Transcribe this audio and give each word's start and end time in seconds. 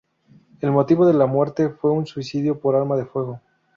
El 0.61 0.71
motivo 0.71 1.05
de 1.05 1.13
la 1.13 1.27
muerte 1.27 1.69
fue 1.69 1.91
un 1.91 2.07
suicidio 2.07 2.59
por 2.59 2.75
arma 2.75 2.97
de 2.97 3.05
fuego. 3.05 3.39